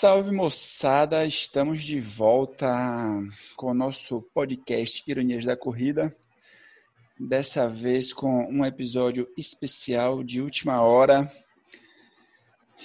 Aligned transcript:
salve 0.00 0.30
moçada! 0.30 1.26
Estamos 1.26 1.84
de 1.84 2.00
volta 2.00 2.66
com 3.54 3.66
o 3.66 3.74
nosso 3.74 4.22
podcast 4.32 5.04
Ironias 5.06 5.44
da 5.44 5.54
Corrida. 5.54 6.16
Dessa 7.18 7.68
vez 7.68 8.10
com 8.10 8.46
um 8.46 8.64
episódio 8.64 9.28
especial 9.36 10.24
de 10.24 10.40
última 10.40 10.80
hora. 10.80 11.30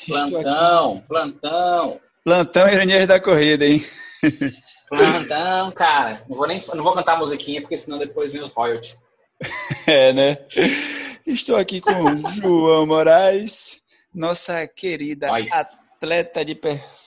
Plantão, 0.05 1.01
plantão. 1.07 2.01
Plantão 2.21 2.67
Ironias 2.67 3.07
da 3.07 3.17
Corrida, 3.17 3.65
hein? 3.65 3.85
Plantão, 4.89 5.71
cara. 5.71 6.21
Não 6.27 6.35
vou 6.35 6.47
nem 6.47 6.61
não 6.73 6.83
vou 6.83 6.91
cantar 6.91 7.13
a 7.13 7.19
musiquinha, 7.19 7.61
porque 7.61 7.77
senão 7.77 7.97
depois 7.97 8.33
vem 8.33 8.43
os 8.43 8.51
royalties. 8.51 8.99
É, 9.87 10.11
né? 10.11 10.37
Estou 11.25 11.55
aqui 11.55 11.79
com 11.79 11.93
o 11.93 12.17
João 12.17 12.85
Moraes, 12.85 13.81
nossa 14.13 14.67
querida 14.67 15.27
Nós. 15.27 15.49
atleta 15.51 16.43
de 16.43 16.55
performance 16.55 17.04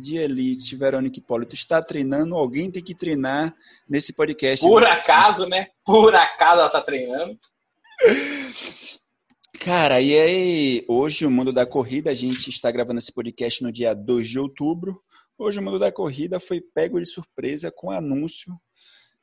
de 0.00 0.16
elite, 0.16 0.76
Verônica 0.76 1.18
Hipólito. 1.18 1.54
Está 1.54 1.82
treinando, 1.82 2.34
alguém 2.34 2.70
tem 2.70 2.82
que 2.82 2.94
treinar 2.94 3.54
nesse 3.88 4.12
podcast. 4.12 4.64
Por 4.66 4.84
acaso, 4.84 5.46
né? 5.46 5.68
Por 5.84 6.14
acaso 6.14 6.60
ela 6.60 6.68
tá 6.68 6.80
treinando. 6.80 7.38
Cara, 9.60 10.00
e 10.00 10.18
aí, 10.18 10.84
hoje 10.88 11.26
o 11.26 11.30
Mundo 11.30 11.52
da 11.52 11.66
Corrida, 11.66 12.10
a 12.10 12.14
gente 12.14 12.48
está 12.48 12.70
gravando 12.70 13.00
esse 13.00 13.12
podcast 13.12 13.62
no 13.62 13.72
dia 13.72 13.92
2 13.92 14.28
de 14.28 14.38
outubro. 14.38 15.02
Hoje 15.36 15.58
o 15.58 15.62
Mundo 15.62 15.78
da 15.78 15.90
Corrida 15.90 16.38
foi 16.38 16.60
pego 16.60 17.00
de 17.00 17.06
surpresa 17.06 17.70
com 17.70 17.88
o 17.88 17.92
anúncio 17.92 18.58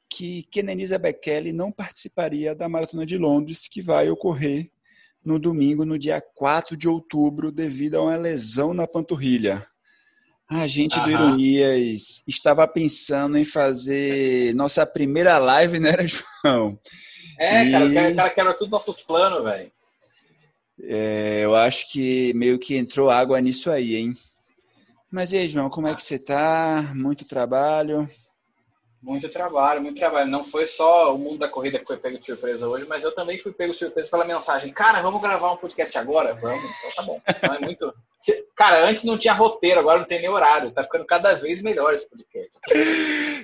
que 0.09 0.43
Kenenisa 0.51 0.99
Bekele 0.99 1.51
não 1.51 1.71
participaria 1.71 2.53
da 2.53 2.69
Maratona 2.69 3.05
de 3.05 3.17
Londres, 3.17 3.67
que 3.67 3.81
vai 3.81 4.09
ocorrer 4.09 4.69
no 5.23 5.39
domingo, 5.39 5.83
no 5.83 5.97
dia 5.97 6.21
4 6.21 6.77
de 6.77 6.87
outubro, 6.87 7.51
devido 7.51 7.95
a 7.95 8.03
uma 8.03 8.15
lesão 8.15 8.73
na 8.73 8.85
panturrilha. 8.85 9.67
A 10.47 10.67
gente 10.67 10.99
do 10.99 11.09
Aham. 11.09 11.11
Ironias 11.11 12.23
estava 12.27 12.67
pensando 12.67 13.37
em 13.37 13.43
fazer 13.45 14.53
nossa 14.53 14.85
primeira 14.85 15.37
live, 15.39 15.79
né, 15.79 15.93
João? 16.43 16.79
É, 17.39 17.65
cara, 17.71 17.85
E- 17.85 17.89
o 17.91 17.93
cara, 17.93 18.09
o 18.11 18.15
cara 18.15 18.29
quebra 18.29 18.53
tudo 18.53 18.69
nossos 18.71 19.01
planos, 19.01 19.43
velho. 19.43 19.71
É, 20.83 21.41
eu 21.43 21.55
acho 21.55 21.91
que 21.91 22.33
meio 22.35 22.59
que 22.59 22.75
entrou 22.75 23.09
água 23.09 23.39
nisso 23.41 23.71
aí, 23.71 23.95
hein? 23.95 24.13
Mas 25.11 25.31
e 25.33 25.37
aí, 25.37 25.47
João, 25.47 25.69
como 25.69 25.87
é 25.87 25.95
que 25.95 26.03
você 26.03 26.19
tá? 26.19 26.91
Muito 26.95 27.25
trabalho? 27.25 28.07
Muito 29.05 29.29
trabalho, 29.29 29.83
muito 29.83 29.99
trabalho. 29.99 30.31
Não 30.31 30.43
foi 30.43 30.65
só 30.65 31.13
o 31.13 31.17
mundo 31.19 31.37
da 31.37 31.47
corrida 31.47 31.77
que 31.77 31.85
foi 31.85 31.95
pego 31.95 32.17
de 32.17 32.25
surpresa 32.25 32.67
hoje, 32.67 32.87
mas 32.89 33.03
eu 33.03 33.13
também 33.13 33.37
fui 33.37 33.53
pego 33.53 33.71
de 33.71 33.77
surpresa 33.77 34.09
pela 34.09 34.25
mensagem. 34.25 34.73
Cara, 34.73 34.99
vamos 35.03 35.21
gravar 35.21 35.51
um 35.51 35.57
podcast 35.57 35.95
agora? 35.95 36.33
Vamos. 36.33 36.63
Então 36.63 36.89
tá 36.95 37.03
bom. 37.03 37.21
Não 37.47 37.53
é 37.53 37.59
muito. 37.59 37.93
Cara, 38.55 38.83
antes 38.83 39.03
não 39.03 39.15
tinha 39.15 39.33
roteiro, 39.33 39.79
agora 39.79 39.99
não 39.99 40.05
tem 40.07 40.19
nem 40.19 40.29
horário. 40.29 40.71
Tá 40.71 40.83
ficando 40.83 41.05
cada 41.05 41.35
vez 41.35 41.61
melhor 41.61 41.93
esse 41.93 42.09
podcast. 42.09 42.57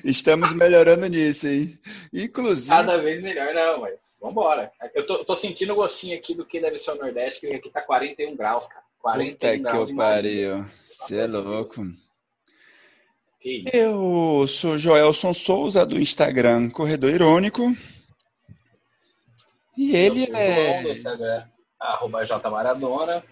Estamos 0.04 0.52
melhorando 0.54 1.06
nisso, 1.06 1.48
hein? 1.48 1.78
Inclusive, 2.12 2.70
Cada 2.70 2.98
vez 2.98 3.22
melhor, 3.22 3.54
não, 3.54 3.82
mas 3.82 4.18
vambora. 4.20 4.72
Eu 4.96 5.06
tô, 5.06 5.24
tô 5.24 5.36
sentindo 5.36 5.74
o 5.74 5.76
gostinho 5.76 6.18
aqui 6.18 6.34
do 6.34 6.44
que 6.44 6.60
deve 6.60 6.80
ser 6.80 6.92
o 6.92 6.96
Nordeste, 6.96 7.42
que 7.42 7.54
aqui 7.54 7.70
tá 7.70 7.82
41 7.82 8.36
graus, 8.36 8.68
cara. 8.68 8.84
41 9.00 9.32
puta 9.34 9.52
que 9.52 9.60
graus 9.60 9.90
eu 9.90 9.94
em 9.94 9.98
Marília. 9.98 10.52
pariu. 10.54 10.72
Você 10.90 11.18
é 11.18 11.28
louco. 11.28 11.76
Que 11.76 11.82
isso. 11.82 12.11
Eu 13.44 14.48
sou 14.48 14.78
Joelson 14.78 15.34
Souza, 15.34 15.84
do 15.84 16.00
Instagram 16.00 16.70
Corredor 16.70 17.10
Irônico. 17.10 17.76
E 19.76 19.96
ele 19.96 20.24
o 20.24 20.26
João, 20.28 20.84
do 20.84 20.90
é. 20.90 20.94
Instagram, 20.94 21.44
arroba 21.80 22.24
jmaradona. 22.24 23.24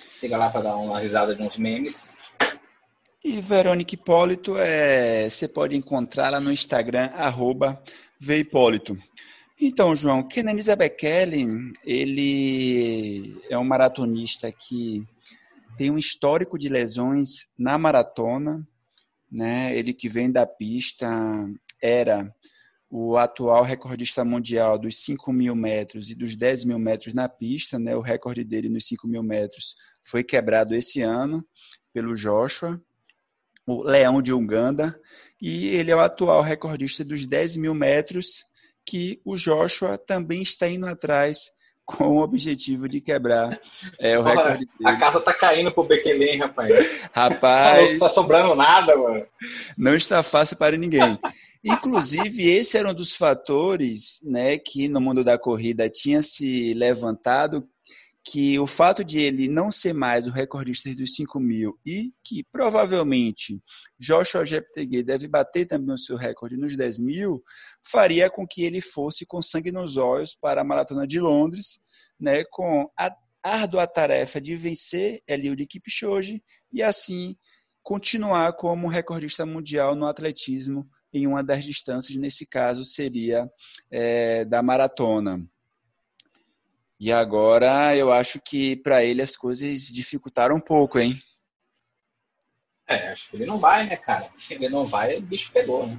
Siga 0.00 0.36
lá 0.36 0.50
pra 0.50 0.62
dar 0.62 0.76
uma 0.76 0.98
risada 0.98 1.32
de 1.34 1.42
uns 1.42 1.56
memes. 1.56 2.24
E 3.22 3.40
Verônica 3.40 3.94
Hipólito, 3.94 4.56
é... 4.56 5.28
você 5.28 5.46
pode 5.46 5.76
encontrá-la 5.76 6.40
no 6.40 6.50
Instagram, 6.50 7.10
arroba 7.14 7.80
Veipólito. 8.18 8.98
Então, 9.60 9.94
João, 9.94 10.24
Kenenisa 10.24 10.74
Bekele, 10.74 11.46
ele 11.84 13.40
é 13.48 13.56
um 13.56 13.64
maratonista 13.64 14.50
que 14.50 15.06
tem 15.78 15.88
um 15.88 15.98
histórico 15.98 16.58
de 16.58 16.68
lesões 16.68 17.46
na 17.56 17.78
maratona, 17.78 18.66
né? 19.30 19.76
Ele 19.76 19.92
que 19.92 20.08
vem 20.08 20.30
da 20.30 20.46
pista, 20.46 21.08
era 21.80 22.34
o 22.90 23.16
atual 23.16 23.62
recordista 23.62 24.24
mundial 24.24 24.76
dos 24.76 24.96
5 25.04 25.32
mil 25.32 25.54
metros 25.54 26.10
e 26.10 26.14
dos 26.14 26.34
10 26.34 26.64
mil 26.64 26.78
metros 26.78 27.14
na 27.14 27.28
pista, 27.28 27.78
né? 27.78 27.94
O 27.94 28.00
recorde 28.00 28.42
dele 28.42 28.68
nos 28.68 28.86
5 28.86 29.06
mil 29.06 29.22
metros 29.22 29.76
foi 30.02 30.24
quebrado 30.24 30.74
esse 30.74 31.00
ano 31.00 31.46
pelo 31.92 32.16
Joshua, 32.16 32.80
o 33.64 33.82
Leão 33.82 34.20
de 34.20 34.32
Uganda, 34.32 34.98
e 35.40 35.68
ele 35.68 35.92
é 35.92 35.96
o 35.96 36.00
atual 36.00 36.42
recordista 36.42 37.04
dos 37.04 37.26
10 37.26 37.56
mil 37.56 37.74
metros, 37.74 38.44
que 38.84 39.20
o 39.24 39.36
Joshua 39.36 39.96
também 39.96 40.42
está 40.42 40.68
indo 40.68 40.86
atrás 40.86 41.38
com 41.96 42.08
o 42.08 42.20
objetivo 42.22 42.88
de 42.88 43.00
quebrar 43.00 43.58
é, 43.98 44.18
o 44.18 44.22
Porra, 44.22 44.34
recorde 44.34 44.68
A 44.84 44.88
dele. 44.90 45.00
casa 45.00 45.20
tá 45.20 45.32
caindo 45.34 45.72
pro 45.72 45.84
Bekele, 45.84 46.24
hein, 46.24 46.38
rapaz? 46.38 46.70
Não 46.74 46.98
Rapaz, 47.12 47.98
tá 47.98 48.08
sobrando 48.08 48.54
nada, 48.54 48.96
mano. 48.96 49.26
não 49.76 49.94
está 49.96 50.22
fácil 50.22 50.56
para 50.56 50.76
ninguém. 50.76 51.18
Inclusive, 51.62 52.48
esse 52.50 52.78
era 52.78 52.90
um 52.90 52.94
dos 52.94 53.14
fatores 53.14 54.18
né, 54.22 54.56
que 54.58 54.88
no 54.88 55.00
mundo 55.00 55.22
da 55.22 55.38
corrida 55.38 55.90
tinha 55.90 56.22
se 56.22 56.72
levantado 56.74 57.66
que 58.24 58.58
o 58.58 58.66
fato 58.66 59.02
de 59.02 59.18
ele 59.18 59.48
não 59.48 59.72
ser 59.72 59.94
mais 59.94 60.26
o 60.26 60.30
recordista 60.30 60.94
dos 60.94 61.14
5 61.14 61.40
mil 61.40 61.78
e 61.86 62.12
que 62.22 62.44
provavelmente 62.44 63.62
Joshua 63.98 64.44
Jeptegei 64.44 65.02
deve 65.02 65.26
bater 65.26 65.66
também 65.66 65.94
o 65.94 65.98
seu 65.98 66.16
recorde 66.16 66.56
nos 66.56 66.76
10 66.76 66.98
mil, 66.98 67.42
faria 67.90 68.28
com 68.28 68.46
que 68.46 68.62
ele 68.62 68.80
fosse 68.80 69.24
com 69.24 69.40
sangue 69.40 69.72
nos 69.72 69.96
olhos 69.96 70.36
para 70.38 70.60
a 70.60 70.64
Maratona 70.64 71.06
de 71.06 71.18
Londres, 71.18 71.80
né, 72.18 72.44
com 72.50 72.90
a 72.98 73.10
árdua 73.42 73.86
tarefa 73.86 74.40
de 74.40 74.54
vencer 74.54 75.22
Eliud 75.26 75.66
Kipchoge 75.66 76.42
e 76.70 76.82
assim 76.82 77.36
continuar 77.82 78.52
como 78.52 78.86
recordista 78.86 79.46
mundial 79.46 79.94
no 79.94 80.06
atletismo 80.06 80.86
em 81.12 81.26
uma 81.26 81.42
das 81.42 81.64
distâncias, 81.64 82.16
nesse 82.16 82.46
caso 82.46 82.84
seria 82.84 83.50
é, 83.90 84.44
da 84.44 84.62
maratona. 84.62 85.44
E 87.00 87.10
agora 87.10 87.96
eu 87.96 88.12
acho 88.12 88.38
que 88.40 88.76
para 88.76 89.02
ele 89.02 89.22
as 89.22 89.34
coisas 89.34 89.86
dificultaram 89.86 90.56
um 90.56 90.60
pouco, 90.60 90.98
hein? 90.98 91.18
É, 92.86 93.08
acho 93.08 93.30
que 93.30 93.36
ele 93.36 93.46
não 93.46 93.58
vai, 93.58 93.86
né, 93.86 93.96
cara? 93.96 94.30
Se 94.36 94.52
ele 94.54 94.68
não 94.68 94.86
vai, 94.86 95.16
o 95.16 95.22
bicho 95.22 95.50
pegou, 95.50 95.86
né? 95.86 95.98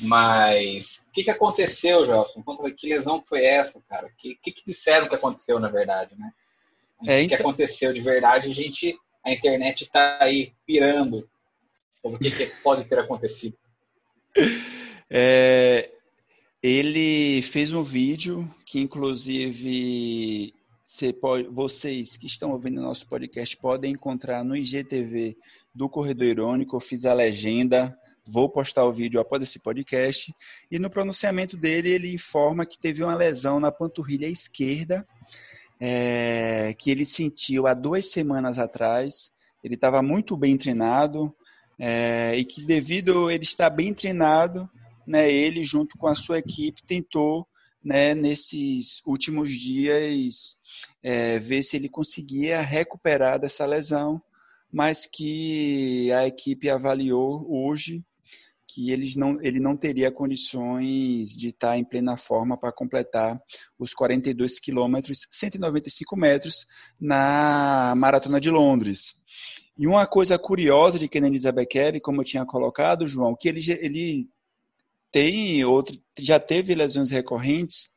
Mas 0.00 1.04
o 1.08 1.12
que, 1.12 1.24
que 1.24 1.30
aconteceu, 1.30 2.06
Gelson? 2.06 2.42
Que 2.76 2.88
lesão 2.88 3.20
que 3.20 3.28
foi 3.28 3.44
essa, 3.44 3.82
cara? 3.88 4.06
O 4.06 4.10
que, 4.16 4.34
que, 4.36 4.50
que 4.50 4.64
disseram 4.64 5.08
que 5.08 5.14
aconteceu, 5.14 5.60
na 5.60 5.68
verdade, 5.68 6.14
né? 6.18 6.32
O 7.02 7.10
É, 7.10 7.20
que, 7.22 7.28
que 7.28 7.34
então- 7.34 7.46
aconteceu 7.46 7.92
de 7.92 8.00
verdade, 8.00 8.48
a 8.48 8.54
gente, 8.54 8.98
a 9.22 9.30
internet 9.32 9.90
tá 9.90 10.18
aí 10.22 10.54
pirando 10.64 11.28
sobre 12.00 12.16
o 12.16 12.20
que, 12.20 12.30
que 12.30 12.46
pode 12.62 12.84
ter 12.86 12.98
acontecido. 12.98 13.56
É, 15.12 15.90
ele 16.62 17.42
fez 17.42 17.72
um 17.72 17.82
vídeo 17.82 18.48
que, 18.66 18.80
inclusive, 18.80 20.52
você 20.84 21.12
pode- 21.12 21.48
vocês 21.48 22.16
que 22.16 22.26
estão 22.26 22.50
ouvindo 22.50 22.82
nosso 22.82 23.06
podcast 23.06 23.56
podem 23.56 23.92
encontrar 23.92 24.44
no 24.44 24.56
IGTV 24.56 25.36
do 25.74 25.88
Corredor 25.88 26.26
Irônico. 26.26 26.76
Eu 26.76 26.80
fiz 26.80 27.06
a 27.06 27.14
legenda, 27.14 27.96
vou 28.26 28.48
postar 28.48 28.84
o 28.84 28.92
vídeo 28.92 29.20
após 29.20 29.42
esse 29.42 29.58
podcast. 29.58 30.34
E 30.70 30.78
no 30.78 30.90
pronunciamento 30.90 31.56
dele, 31.56 31.90
ele 31.90 32.12
informa 32.12 32.66
que 32.66 32.78
teve 32.78 33.02
uma 33.02 33.14
lesão 33.14 33.58
na 33.58 33.72
panturrilha 33.72 34.26
esquerda, 34.26 35.06
é, 35.80 36.74
que 36.78 36.90
ele 36.90 37.06
sentiu 37.06 37.66
há 37.66 37.72
duas 37.72 38.10
semanas 38.10 38.58
atrás. 38.58 39.32
Ele 39.64 39.74
estava 39.76 40.02
muito 40.02 40.36
bem 40.36 40.56
treinado, 40.58 41.34
é, 41.78 42.34
e 42.36 42.44
que 42.44 42.62
devido 42.62 43.28
a 43.28 43.34
ele 43.34 43.44
estar 43.44 43.70
bem 43.70 43.94
treinado, 43.94 44.68
né, 45.10 45.28
ele 45.28 45.64
junto 45.64 45.98
com 45.98 46.06
a 46.06 46.14
sua 46.14 46.38
equipe 46.38 46.86
tentou, 46.86 47.44
né, 47.82 48.14
nesses 48.14 49.02
últimos 49.04 49.50
dias 49.50 50.54
é, 51.02 51.36
ver 51.40 51.64
se 51.64 51.76
ele 51.76 51.88
conseguia 51.88 52.60
recuperar 52.60 53.40
dessa 53.40 53.66
lesão, 53.66 54.22
mas 54.72 55.06
que 55.06 56.12
a 56.12 56.28
equipe 56.28 56.70
avaliou 56.70 57.44
hoje 57.50 58.04
que 58.72 58.92
eles 58.92 59.16
não, 59.16 59.36
ele 59.42 59.58
não 59.58 59.76
teria 59.76 60.12
condições 60.12 61.30
de 61.30 61.48
estar 61.48 61.76
em 61.76 61.84
plena 61.84 62.16
forma 62.16 62.56
para 62.56 62.70
completar 62.70 63.36
os 63.76 63.92
42 63.92 64.60
quilômetros, 64.60 65.26
195 65.28 66.16
metros 66.16 66.66
na 67.00 67.94
Maratona 67.96 68.40
de 68.40 68.48
Londres. 68.48 69.14
E 69.76 69.88
uma 69.88 70.06
coisa 70.06 70.38
curiosa 70.38 71.00
de 71.00 71.08
Kenenisa 71.08 71.50
Bekele, 71.50 71.98
como 72.00 72.20
eu 72.20 72.24
tinha 72.24 72.46
colocado, 72.46 73.08
João, 73.08 73.34
que 73.34 73.48
ele, 73.48 73.60
ele 73.80 74.28
tem 75.12 75.64
outro, 75.64 75.98
já 76.18 76.38
teve 76.38 76.74
lesões 76.74 77.10
recorrentes 77.10 77.90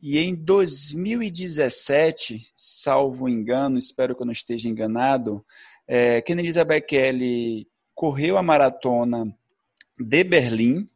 E 0.00 0.18
em 0.18 0.34
2017, 0.34 2.52
salvo 2.54 3.28
engano, 3.28 3.78
espero 3.78 4.14
que 4.14 4.22
eu 4.22 4.26
não 4.26 4.32
esteja 4.32 4.68
enganado, 4.68 5.44
é, 5.88 6.22
Bekele 6.64 7.66
correu 7.94 8.36
a 8.36 8.42
maratona 8.42 9.34
de 9.98 10.24
Berlim. 10.24 10.86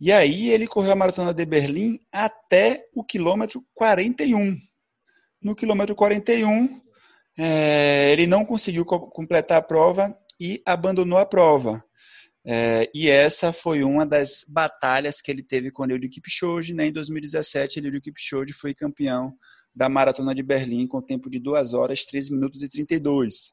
E 0.00 0.12
aí 0.12 0.50
ele 0.50 0.66
correu 0.66 0.92
a 0.92 0.96
maratona 0.96 1.34
de 1.34 1.44
Berlim 1.44 2.00
até 2.10 2.88
o 2.94 3.04
quilômetro 3.04 3.64
41. 3.74 4.56
No 5.40 5.56
quilômetro 5.56 5.94
41, 5.94 6.80
é, 7.36 8.12
ele 8.12 8.26
não 8.26 8.44
conseguiu 8.44 8.84
completar 8.84 9.58
a 9.58 9.62
prova 9.62 10.16
e 10.38 10.62
abandonou 10.64 11.18
a 11.18 11.26
prova. 11.26 11.84
É, 12.44 12.90
e 12.92 13.08
essa 13.08 13.52
foi 13.52 13.84
uma 13.84 14.04
das 14.04 14.44
batalhas 14.48 15.20
que 15.20 15.30
ele 15.30 15.42
teve 15.42 15.70
com 15.70 15.82
o 15.82 15.86
Eliud 15.86 16.08
Kipchoge. 16.08 16.74
Né? 16.74 16.86
Em 16.86 16.92
2017, 16.92 17.78
Eliud 17.78 18.00
Kipchoge 18.00 18.52
foi 18.52 18.74
campeão 18.74 19.32
da 19.74 19.88
Maratona 19.88 20.34
de 20.34 20.42
Berlim 20.42 20.86
com 20.86 21.00
tempo 21.00 21.30
de 21.30 21.38
2 21.38 21.72
horas, 21.74 22.04
13 22.04 22.32
minutos 22.32 22.62
e 22.62 22.68
32. 22.68 23.52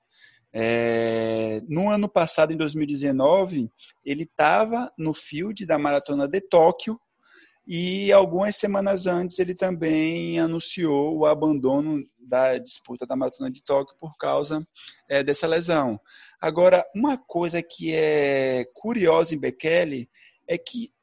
É, 0.51 1.61
no 1.67 1.89
ano 1.89 2.09
passado, 2.09 2.51
em 2.51 2.57
2019, 2.57 3.69
ele 4.03 4.23
estava 4.23 4.91
no 4.97 5.13
field 5.13 5.65
da 5.65 5.77
Maratona 5.77 6.27
de 6.27 6.41
Tóquio 6.41 6.97
e 7.67 8.11
algumas 8.11 8.55
semanas 8.55 9.05
antes 9.05 9.37
ele 9.37 9.53
também 9.53 10.39
anunciou 10.39 11.19
o 11.19 11.25
abandono 11.27 12.03
da 12.29 12.57
disputa 12.57 13.05
da 13.05 13.15
Maratona 13.15 13.49
de 13.49 13.63
Tóquio 13.63 13.97
por 13.99 14.15
causa 14.17 14.65
é, 15.09 15.23
dessa 15.23 15.47
lesão. 15.47 15.99
Agora, 16.39 16.85
uma 16.95 17.17
coisa 17.17 17.61
que 17.61 17.93
é 17.93 18.65
curiosa 18.73 19.33
em 19.33 19.39
Bekele 19.39 20.09
é 20.47 20.57
que 20.57 20.93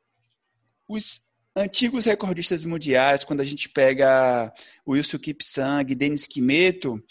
os 0.88 1.20
antigos 1.54 2.04
recordistas 2.04 2.64
mundiais, 2.64 3.24
quando 3.24 3.40
a 3.40 3.44
gente 3.44 3.68
pega 3.68 4.52
Wilson 4.86 5.18
Kipsang, 5.18 5.94
Denis 5.94 6.26
Kimeto, 6.26 7.02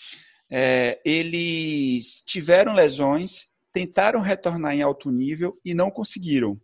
é, 0.50 1.02
eles 1.04 2.24
tiveram 2.26 2.74
lesões, 2.74 3.48
tentaram 3.74 4.22
retornar 4.22 4.74
em 4.74 4.82
alto 4.82 5.12
nível 5.12 5.60
e 5.66 5.74
não 5.74 5.92
conseguiram. 5.92 6.60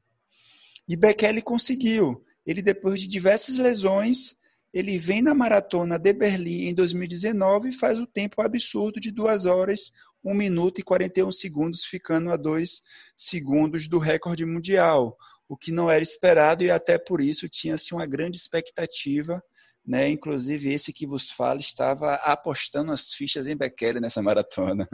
E 0.88 0.96
Bekele 0.96 1.42
conseguiu. 1.42 2.24
Ele, 2.46 2.62
depois 2.62 3.00
de 3.02 3.08
diversas 3.08 3.56
lesões, 3.56 4.36
ele 4.74 4.98
vem 4.98 5.22
na 5.22 5.34
maratona 5.34 6.00
de 6.00 6.14
Berlim 6.14 6.70
em 6.70 6.74
2019 6.74 7.70
e 7.70 7.74
faz 7.74 8.00
o 8.00 8.08
tempo 8.08 8.42
absurdo 8.42 9.00
de 9.00 9.12
2 9.12 9.46
horas, 9.46 9.92
1 10.24 10.34
minuto 10.34 10.80
e 10.80 10.84
41 10.84 11.32
segundos, 11.32 11.84
ficando 11.84 12.32
a 12.32 12.38
2 12.38 12.82
segundos 13.16 13.88
do 13.88 14.00
recorde 14.00 14.46
mundial, 14.46 15.18
o 15.48 15.58
que 15.58 15.72
não 15.72 15.92
era 15.92 16.02
esperado 16.02 16.64
e 16.64 16.72
até 16.72 16.98
por 16.98 17.20
isso 17.20 17.50
tinha-se 17.50 17.94
uma 17.94 18.06
grande 18.06 18.38
expectativa. 18.38 19.44
Né? 19.86 20.10
Inclusive, 20.10 20.72
esse 20.72 20.94
que 20.94 21.08
vos 21.08 21.32
fala 21.32 21.60
estava 21.60 22.14
apostando 22.16 22.92
as 22.92 23.10
fichas 23.14 23.48
em 23.48 23.58
Bekele 23.58 24.00
nessa 24.00 24.22
maratona. 24.22 24.88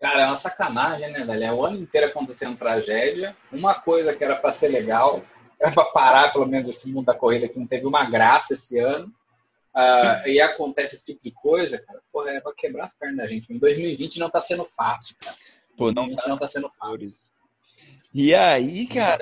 Cara, 0.00 0.22
é 0.22 0.26
uma 0.26 0.36
sacanagem, 0.36 1.12
né? 1.12 1.44
É 1.44 1.52
o 1.52 1.64
ano 1.64 1.78
inteiro 1.78 2.08
acontecendo 2.08 2.56
tragédia. 2.56 3.36
Uma 3.52 3.74
coisa 3.74 4.14
que 4.14 4.24
era 4.24 4.36
para 4.36 4.52
ser 4.52 4.68
legal, 4.68 5.22
para 5.70 5.84
parar 5.84 6.32
pelo 6.32 6.46
menos 6.46 6.68
esse 6.68 6.92
mundo 6.92 7.06
da 7.06 7.14
corrida 7.14 7.48
que 7.48 7.58
não 7.58 7.66
teve 7.66 7.86
uma 7.86 8.04
graça 8.04 8.54
esse 8.54 8.78
ano. 8.78 9.12
Uh, 9.74 10.28
e 10.28 10.40
acontece 10.40 10.94
esse 10.94 11.04
tipo 11.04 11.22
de 11.22 11.32
coisa, 11.32 11.78
cara, 11.78 12.00
porra, 12.12 12.30
é 12.30 12.40
pra 12.40 12.54
quebrar 12.54 12.84
as 12.84 12.94
pernas 12.94 13.16
da 13.16 13.26
gente. 13.26 13.52
Em 13.52 13.58
2020 13.58 14.20
não 14.20 14.30
tá 14.30 14.40
sendo 14.40 14.64
fácil, 14.64 15.16
cara. 15.20 15.36
Pô, 15.76 15.90
não, 15.90 16.14
tá. 16.14 16.28
não 16.28 16.38
tá 16.38 16.46
sendo 16.46 16.70
fácil. 16.70 17.12
E 18.14 18.32
aí, 18.32 18.86
cara, 18.86 19.18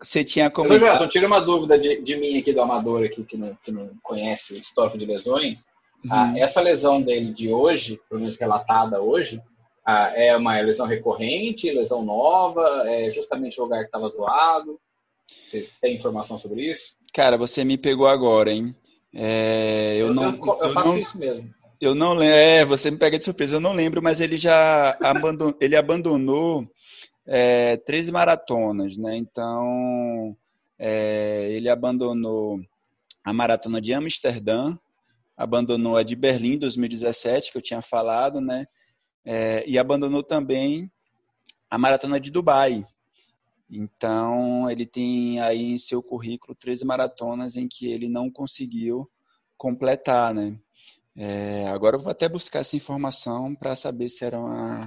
você 0.00 0.24
tinha 0.24 0.50
como. 0.50 0.72
Então, 0.72 1.06
tira 1.06 1.26
uma 1.26 1.38
dúvida 1.38 1.78
de, 1.78 2.00
de, 2.00 2.16
mim 2.16 2.38
aqui 2.38 2.50
do 2.50 2.62
amador 2.62 3.04
aqui 3.04 3.22
que 3.22 3.36
não, 3.36 3.50
que 3.62 3.70
não 3.70 3.90
conhece 4.02 4.54
o 4.54 4.56
histórico 4.56 4.96
de 4.96 5.04
lesões. 5.04 5.66
Uhum. 6.02 6.10
Ah, 6.10 6.32
essa 6.38 6.62
lesão 6.62 7.02
dele 7.02 7.30
de 7.30 7.52
hoje, 7.52 8.00
pelo 8.08 8.22
menos 8.22 8.36
relatada 8.36 9.02
hoje, 9.02 9.42
ah, 9.84 10.10
é 10.16 10.34
uma 10.34 10.58
lesão 10.60 10.86
recorrente, 10.86 11.70
lesão 11.70 12.02
nova, 12.02 12.84
é 12.86 13.10
justamente 13.10 13.60
o 13.60 13.64
lugar 13.64 13.80
que 13.80 13.86
estava 13.86 14.08
zoado. 14.08 14.80
Você 15.42 15.68
tem 15.80 15.94
informação 15.94 16.38
sobre 16.38 16.70
isso? 16.70 16.96
Cara, 17.12 17.36
você 17.36 17.64
me 17.64 17.76
pegou 17.76 18.06
agora, 18.06 18.52
hein? 18.52 18.74
É, 19.14 19.96
eu, 19.96 20.08
eu, 20.08 20.14
não, 20.14 20.24
eu, 20.24 20.58
eu 20.62 20.70
faço 20.70 20.88
não, 20.88 20.98
isso 20.98 21.18
mesmo. 21.18 21.52
Eu 21.80 21.94
não 21.94 22.14
lembro. 22.14 22.34
É, 22.34 22.64
você 22.64 22.90
me 22.90 22.96
pega 22.96 23.18
de 23.18 23.24
surpresa. 23.24 23.56
Eu 23.56 23.60
não 23.60 23.72
lembro, 23.72 24.02
mas 24.02 24.20
ele 24.20 24.36
já 24.36 24.96
abandonou, 25.02 25.56
ele 25.60 25.76
abandonou 25.76 26.66
é, 27.26 27.76
13 27.78 28.12
maratonas, 28.12 28.96
né? 28.96 29.16
Então, 29.16 30.36
é, 30.78 31.48
ele 31.50 31.68
abandonou 31.68 32.60
a 33.24 33.32
maratona 33.32 33.80
de 33.80 33.92
Amsterdã, 33.92 34.76
abandonou 35.36 35.96
a 35.96 36.02
de 36.02 36.16
Berlim 36.16 36.58
2017, 36.58 37.52
que 37.52 37.58
eu 37.58 37.62
tinha 37.62 37.82
falado, 37.82 38.40
né? 38.40 38.64
É, 39.24 39.64
e 39.66 39.78
abandonou 39.78 40.22
também 40.22 40.90
a 41.70 41.78
maratona 41.78 42.20
de 42.20 42.30
Dubai. 42.30 42.84
Então, 43.72 44.70
ele 44.70 44.84
tem 44.84 45.40
aí 45.40 45.72
em 45.72 45.78
seu 45.78 46.02
currículo 46.02 46.54
13 46.54 46.84
maratonas 46.84 47.56
em 47.56 47.66
que 47.66 47.90
ele 47.90 48.06
não 48.06 48.30
conseguiu 48.30 49.10
completar, 49.56 50.34
né? 50.34 50.58
É, 51.16 51.66
agora 51.68 51.96
eu 51.96 52.00
vou 52.00 52.10
até 52.10 52.28
buscar 52.28 52.60
essa 52.60 52.76
informação 52.76 53.54
para 53.54 53.74
saber 53.74 54.08
se 54.08 54.24
era 54.24 54.38
uma 54.38 54.86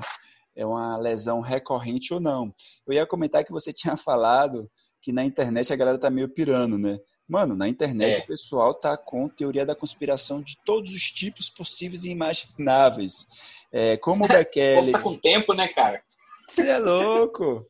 é 0.56 0.66
uma 0.66 0.98
lesão 0.98 1.42
recorrente 1.42 2.14
ou 2.14 2.20
não. 2.20 2.54
Eu 2.88 2.94
ia 2.94 3.08
comentar 3.08 3.44
que 3.44 3.52
você 3.52 3.74
tinha 3.74 3.98
falado 3.98 4.70
que 5.02 5.12
na 5.12 5.26
internet 5.26 5.74
a 5.74 5.76
galera 5.76 5.98
tá 5.98 6.10
meio 6.10 6.30
pirando, 6.30 6.78
né? 6.78 7.00
Mano, 7.28 7.56
na 7.56 7.68
internet 7.68 8.20
é. 8.20 8.24
o 8.24 8.28
pessoal 8.28 8.74
tá 8.76 8.96
com 8.96 9.28
teoria 9.28 9.66
da 9.66 9.76
conspiração 9.76 10.42
de 10.44 10.56
todos 10.64 10.94
os 10.94 11.10
tipos 11.10 11.50
possíveis 11.50 12.04
e 12.04 12.10
imagináveis. 12.10 13.26
É, 13.72 13.98
como 13.98 14.26
o 14.26 14.28
Bekele... 14.30 14.92
Tá 14.92 15.02
com 15.02 15.18
tempo, 15.18 15.54
né, 15.54 15.68
cara? 15.68 16.04
Você 16.48 16.70
é 16.70 16.78
louco! 16.78 17.68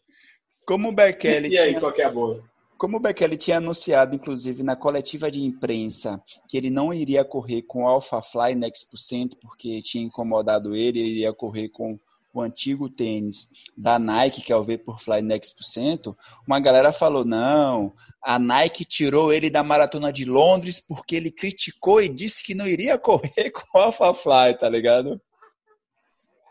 Como 0.66 0.90
o 0.90 0.92
Bekele... 0.92 1.50
e 1.54 1.58
aí, 1.58 1.70
tinha... 1.70 1.80
qual 1.80 1.94
é 1.96 2.04
a 2.04 2.12
boa? 2.12 2.44
Como 2.78 2.98
o 2.98 3.00
Bekele 3.00 3.38
tinha 3.38 3.58
anunciado, 3.58 4.16
inclusive, 4.16 4.62
na 4.62 4.76
coletiva 4.76 5.32
de 5.32 5.42
imprensa, 5.42 6.22
que 6.48 6.58
ele 6.58 6.70
não 6.70 6.94
iria 6.94 7.24
correr 7.24 7.62
com 7.62 7.84
o 7.84 7.88
AlphaFly 7.88 8.54
Next 8.54 8.90
Percent, 8.90 9.34
porque 9.42 9.82
tinha 9.82 10.04
incomodado 10.04 10.76
ele, 10.76 11.00
ele 11.00 11.10
iria 11.12 11.34
correr 11.34 11.70
com 11.70 11.98
o 12.36 12.42
antigo 12.42 12.90
tênis 12.90 13.50
da 13.78 13.98
Nike, 13.98 14.42
que 14.42 14.52
é 14.52 14.56
o 14.56 14.64
Vaporfly 14.64 15.22
Next 15.22 15.56
Percento, 15.56 16.16
uma 16.46 16.60
galera 16.60 16.92
falou: 16.92 17.24
não, 17.24 17.94
a 18.22 18.38
Nike 18.38 18.84
tirou 18.84 19.32
ele 19.32 19.50
da 19.50 19.64
maratona 19.64 20.12
de 20.12 20.26
Londres 20.26 20.84
porque 20.86 21.16
ele 21.16 21.32
criticou 21.32 22.02
e 22.02 22.10
disse 22.10 22.44
que 22.44 22.54
não 22.54 22.68
iria 22.68 22.98
correr 23.00 23.52
com 23.52 23.78
o 23.78 23.82
AlphaFly, 23.82 24.60
tá 24.60 24.68
ligado? 24.68 25.20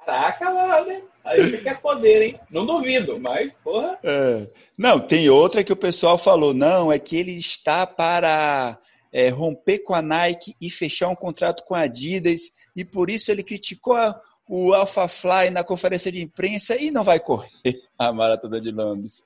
Caraca, 0.05 0.51
mano, 0.51 0.91
hein? 0.91 1.05
Aí 1.25 1.51
você 1.51 1.59
quer 1.59 1.81
poder, 1.81 2.23
hein? 2.23 2.41
Não 2.51 2.67
duvido, 2.67 3.19
mas, 3.19 3.55
porra. 3.57 3.99
É. 4.03 4.47
Não, 4.77 5.01
tem 5.01 5.31
outra 5.31 5.65
que 5.65 5.73
o 5.73 5.77
pessoal 5.77 6.19
falou: 6.19 6.53
não, 6.53 6.93
é 6.93 6.99
que 6.99 7.17
ele 7.17 7.33
está 7.33 7.87
para. 7.87 8.79
É, 9.17 9.29
romper 9.29 9.79
com 9.79 9.95
a 9.95 10.03
Nike 10.03 10.57
e 10.61 10.69
fechar 10.69 11.09
um 11.09 11.15
contrato 11.15 11.63
com 11.65 11.73
a 11.73 11.83
Adidas, 11.83 12.51
e 12.75 12.85
por 12.85 13.09
isso 13.09 13.31
ele 13.31 13.45
criticou 13.45 13.95
a, 13.95 14.21
o 14.49 14.75
Alpha 14.75 15.07
Fly 15.07 15.51
na 15.51 15.63
conferência 15.63 16.11
de 16.11 16.21
imprensa 16.21 16.77
e 16.77 16.91
não 16.91 17.05
vai 17.05 17.21
correr 17.21 17.49
a 17.97 18.13
maratona 18.13 18.61
de 18.61 18.73
Londres. 18.73 19.25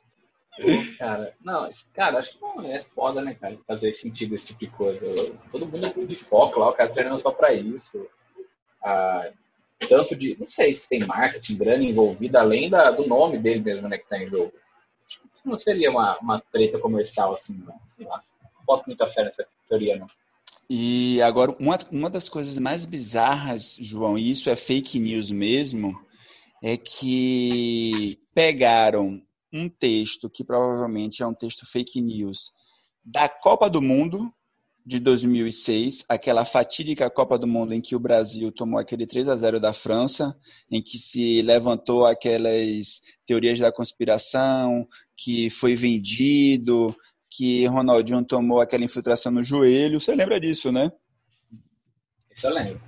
Cara, 0.99 1.33
não, 1.43 1.71
cara, 1.95 2.19
acho 2.19 2.33
que 2.33 2.41
não 2.41 2.71
é 2.71 2.81
foda, 2.81 3.23
né, 3.23 3.35
cara, 3.41 3.57
fazer 3.67 3.93
sentido 3.93 4.35
esse 4.35 4.49
tipo 4.49 4.61
de 4.61 4.67
coisa. 4.67 5.01
Todo 5.51 5.67
mundo 5.67 5.87
é 5.87 6.05
de 6.05 6.17
foco 6.17 6.61
lá, 6.61 6.69
o 6.69 6.75
cara 6.75 6.91
treinando 6.91 7.19
só 7.19 7.31
pra 7.31 7.55
isso. 7.55 8.07
Ah, 8.85 9.25
tanto 9.87 10.17
de, 10.17 10.37
não 10.39 10.47
sei 10.47 10.75
se 10.75 10.89
tem 10.89 11.01
marketing, 11.01 11.57
grana 11.57 11.85
envolvida, 11.85 12.41
além 12.41 12.69
da, 12.69 12.91
do 12.91 13.07
nome 13.07 13.39
dele 13.39 13.61
mesmo, 13.61 13.89
né, 13.89 13.99
que 13.99 14.09
tá 14.09 14.23
em 14.23 14.27
jogo. 14.27 14.53
Isso 15.07 15.43
não 15.45 15.59
seria 15.59 15.91
uma, 15.91 16.19
uma 16.19 16.41
treta 16.41 16.79
comercial, 16.79 17.33
assim, 17.33 17.55
não, 17.55 17.79
sei 17.89 18.07
lá. 18.07 18.23
Não 18.43 18.65
boto 18.65 18.85
muita 18.87 19.07
fé 19.07 19.25
nessa 19.25 19.47
teoria, 19.69 19.97
não. 19.97 20.07
E 20.69 21.23
agora, 21.23 21.57
uma, 21.59 21.79
uma 21.91 22.11
das 22.11 22.29
coisas 22.29 22.59
mais 22.59 22.85
bizarras, 22.85 23.77
João, 23.81 24.19
e 24.19 24.31
isso 24.31 24.51
é 24.51 24.57
fake 24.57 24.99
news 24.99 25.31
mesmo, 25.31 25.95
é 26.63 26.77
que 26.77 28.19
pegaram 28.35 29.23
um 29.53 29.69
texto 29.69 30.29
que 30.29 30.45
provavelmente 30.45 31.23
é 31.23 31.27
um 31.27 31.33
texto 31.33 31.65
fake 31.65 32.01
news 32.03 32.53
da 33.03 33.29
Copa 33.29 33.71
do 33.71 33.81
Mundo 33.81 34.31
de 34.89 34.99
2006, 35.01 36.07
aquela 36.09 36.47
fatídica 36.47 37.11
Copa 37.11 37.39
do 37.39 37.47
Mundo 37.47 37.75
em 37.75 37.81
que 37.81 37.95
o 37.95 38.01
Brasil 38.01 38.51
tomou 38.51 38.81
aquele 38.81 39.07
3 39.07 39.29
a 39.29 39.37
0 39.37 39.61
da 39.61 39.75
França, 39.75 40.35
em 40.71 40.83
que 40.83 40.99
se 40.99 41.43
levantou 41.43 42.07
aquelas 42.07 43.03
teorias 43.27 43.59
da 43.59 43.71
conspiração, 43.71 44.89
que 45.15 45.51
foi 45.51 45.75
vendido, 45.75 46.97
que 47.31 47.67
Ronaldinho 47.67 48.25
tomou 48.25 48.63
aquela 48.63 48.83
infiltração 48.83 49.31
no 49.31 49.43
joelho. 49.43 50.01
Você 50.01 50.15
lembra 50.15 50.41
disso, 50.41 50.73
né? 50.73 50.91
Isso 52.35 52.47
eu 52.47 52.55
lembro. 52.55 52.81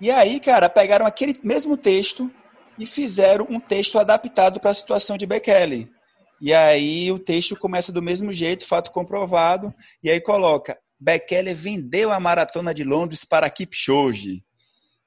E 0.00 0.12
aí, 0.12 0.38
cara, 0.38 0.68
pegaram 0.68 1.04
aquele 1.04 1.36
mesmo 1.42 1.76
texto 1.76 2.30
e 2.78 2.86
fizeram 2.86 3.48
um 3.50 3.58
texto 3.58 3.98
adaptado 3.98 4.60
para 4.60 4.70
a 4.70 4.74
situação 4.74 5.16
de 5.16 5.26
Bekele. 5.26 5.90
E 6.40 6.54
aí 6.54 7.10
o 7.10 7.18
texto 7.18 7.56
começa 7.56 7.90
do 7.90 8.00
mesmo 8.00 8.32
jeito, 8.32 8.66
fato 8.66 8.92
comprovado, 8.92 9.74
e 10.02 10.08
aí 10.08 10.20
coloca 10.20 10.78
Bekele 11.02 11.52
vendeu 11.52 12.12
a 12.12 12.20
maratona 12.20 12.72
de 12.72 12.84
Londres 12.84 13.24
para 13.24 13.50
Kipchoge. 13.50 14.44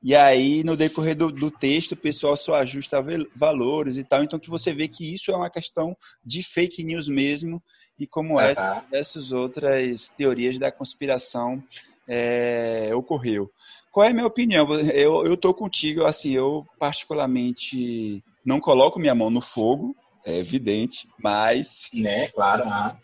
E 0.04 0.14
aí, 0.14 0.64
no 0.64 0.76
decorrer 0.76 1.18
do, 1.18 1.32
do, 1.32 1.50
texto, 1.50 1.94
o 1.94 1.98
pessoal 1.98 2.36
só 2.36 2.56
ajusta 2.56 3.04
valores 3.36 3.98
e 3.98 4.04
tal. 4.04 4.22
Então, 4.22 4.38
que 4.38 4.50
você 4.50 4.74
vê 4.74 4.88
que 4.88 5.16
isso 5.16 5.32
é 5.32 5.36
uma 5.36 5.50
questão 5.50 5.96
de 6.24 6.44
fake 6.44 6.84
news 6.84 7.08
mesmo, 7.08 7.64
e 7.98 8.06
como 8.06 8.40
essa, 8.40 8.86
essas 8.92 9.32
outras 9.32 10.10
teorias 10.10 10.60
da 10.60 10.72
conspiração 10.72 11.64
é, 12.08 12.92
ocorreu. 12.94 13.50
Qual 13.92 14.06
é 14.06 14.10
a 14.10 14.14
minha 14.14 14.28
opinião? 14.28 14.72
Eu, 14.90 15.26
eu 15.26 15.38
tô 15.38 15.54
contigo, 15.54 16.06
assim, 16.06 16.34
eu 16.34 16.68
particularmente 16.78 18.22
não 18.46 18.60
coloco 18.60 19.00
minha 19.00 19.16
mão 19.16 19.30
no 19.30 19.42
fogo, 19.42 19.96
é 20.26 20.38
evidente, 20.38 21.08
mas... 21.18 21.90
Né, 21.94 22.28
claro. 22.28 22.66
Ah. 22.66 22.98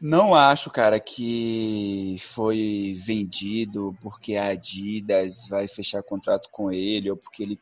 Não 0.00 0.34
acho, 0.34 0.70
cara, 0.70 1.00
que 1.00 2.16
foi 2.34 2.94
vendido 2.98 3.96
porque 4.02 4.36
a 4.36 4.48
Adidas 4.48 5.46
vai 5.48 5.66
fechar 5.68 6.02
contrato 6.02 6.48
com 6.50 6.70
ele 6.70 7.10
ou 7.10 7.16
porque 7.16 7.42
ele 7.42 7.58